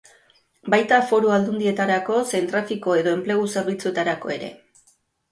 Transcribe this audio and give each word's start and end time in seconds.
Baita 0.73 0.97
Foru 1.09 1.27
Aldundietarako 1.35 2.17
zein 2.29 2.47
trafiko 2.51 2.95
edo 3.01 3.13
enplegu 3.19 3.43
zerbitzuetarako 3.57 4.33
ere. 4.37 4.49